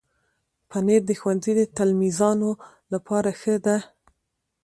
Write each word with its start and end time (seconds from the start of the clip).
پنېر 0.69 1.01
د 1.07 1.11
ښوونځي 1.19 1.53
د 1.57 1.61
تلمیذانو 1.77 2.49
لپاره 2.93 3.29
ښه 3.39 3.55
ده. 3.65 3.77